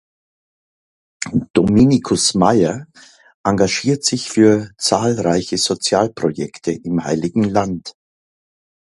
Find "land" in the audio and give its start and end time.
7.43-7.93